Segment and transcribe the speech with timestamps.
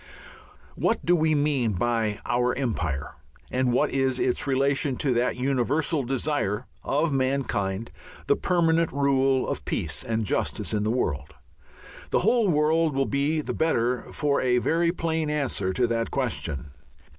[0.75, 3.13] What do we mean by our Empire,
[3.51, 7.91] and what is its relation to that universal desire of mankind,
[8.25, 11.35] the permanent rule of peace and justice in the world?
[12.09, 16.71] The whole world will be the better for a very plain answer to that question.